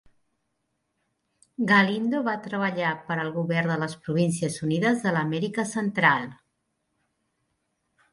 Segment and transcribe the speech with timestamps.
[1.71, 6.27] Galindo va treballar per al Govern de les Províncies Unides de l'Amèrica Central.